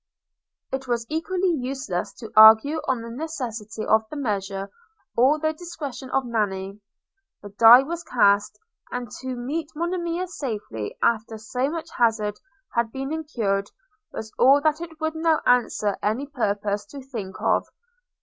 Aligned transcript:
It 0.71 0.87
was 0.87 1.05
equally 1.09 1.51
useless 1.53 2.11
to 2.13 2.31
argue 2.35 2.77
on 2.87 3.03
the 3.03 3.11
necessity 3.11 3.85
of 3.85 4.01
the 4.09 4.15
measure, 4.15 4.71
or 5.15 5.37
the 5.37 5.53
discretion 5.53 6.09
of 6.09 6.25
Nanny. 6.25 6.79
The 7.43 7.49
die 7.49 7.83
was 7.83 8.01
cast; 8.03 8.57
and 8.89 9.11
to 9.21 9.35
meet 9.35 9.69
Monimia 9.75 10.25
safely 10.27 10.97
after 11.03 11.37
so 11.37 11.69
much 11.69 11.91
hazard 11.97 12.39
had 12.73 12.91
been 12.91 13.13
incurred, 13.13 13.69
was 14.11 14.31
all 14.39 14.59
that 14.61 14.81
it 14.81 14.99
would 14.99 15.13
now 15.13 15.39
answer 15.45 15.95
any 16.01 16.25
purpose 16.25 16.83
to 16.85 17.01
think 17.03 17.35
of. 17.39 17.67